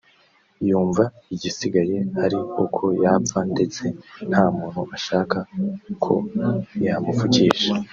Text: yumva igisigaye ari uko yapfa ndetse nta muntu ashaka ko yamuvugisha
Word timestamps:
yumva 0.67 1.03
igisigaye 1.33 1.97
ari 2.23 2.39
uko 2.63 2.83
yapfa 3.03 3.39
ndetse 3.53 3.83
nta 4.29 4.43
muntu 4.57 4.81
ashaka 4.97 5.37
ko 6.03 6.13
yamuvugisha 6.85 7.73